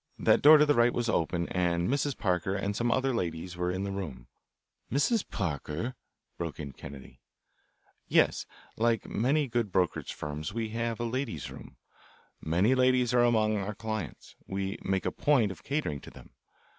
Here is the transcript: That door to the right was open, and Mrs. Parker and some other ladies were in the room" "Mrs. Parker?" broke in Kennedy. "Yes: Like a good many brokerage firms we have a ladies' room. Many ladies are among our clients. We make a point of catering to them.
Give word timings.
That 0.17 0.41
door 0.41 0.57
to 0.57 0.65
the 0.65 0.73
right 0.73 0.95
was 0.95 1.09
open, 1.09 1.47
and 1.49 1.87
Mrs. 1.87 2.17
Parker 2.17 2.55
and 2.55 2.75
some 2.75 2.91
other 2.91 3.13
ladies 3.13 3.55
were 3.55 3.69
in 3.69 3.83
the 3.83 3.91
room" 3.91 4.25
"Mrs. 4.91 5.23
Parker?" 5.29 5.93
broke 6.39 6.59
in 6.59 6.71
Kennedy. 6.71 7.19
"Yes: 8.07 8.47
Like 8.77 9.05
a 9.05 9.09
good 9.09 9.15
many 9.17 9.47
brokerage 9.47 10.15
firms 10.15 10.55
we 10.55 10.69
have 10.69 10.99
a 10.99 11.03
ladies' 11.05 11.51
room. 11.51 11.77
Many 12.41 12.73
ladies 12.73 13.13
are 13.13 13.21
among 13.23 13.57
our 13.57 13.75
clients. 13.75 14.35
We 14.47 14.79
make 14.83 15.05
a 15.05 15.11
point 15.11 15.51
of 15.51 15.61
catering 15.61 16.01
to 16.01 16.09
them. 16.09 16.31